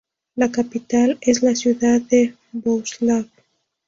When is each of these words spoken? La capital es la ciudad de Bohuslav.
La 0.35 0.49
capital 0.51 1.19
es 1.21 1.43
la 1.43 1.53
ciudad 1.53 2.01
de 2.01 2.33
Bohuslav. 2.53 3.27